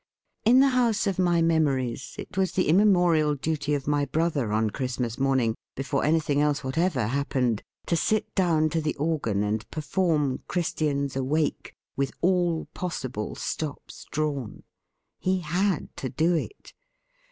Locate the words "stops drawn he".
13.35-15.41